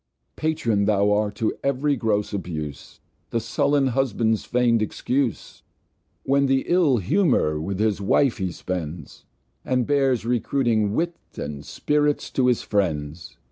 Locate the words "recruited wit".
10.25-11.13